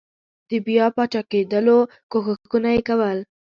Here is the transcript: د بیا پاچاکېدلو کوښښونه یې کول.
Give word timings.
د 0.49 0.51
بیا 0.65 0.85
پاچاکېدلو 0.95 1.77
کوښښونه 2.11 2.69
یې 2.75 2.81
کول. 2.87 3.17